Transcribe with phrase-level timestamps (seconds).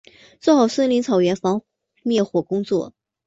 [0.39, 1.61] 做好森林草原防
[2.01, 2.91] 灭火工作